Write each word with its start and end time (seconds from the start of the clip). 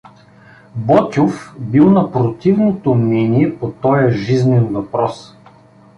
Ботйов 0.75 1.55
бил 1.59 1.89
на 1.91 2.11
противното 2.11 2.95
мнение 2.95 3.59
по 3.59 3.69
тоя 3.71 4.11
жизнен 4.11 4.67
въпрос. 4.73 5.35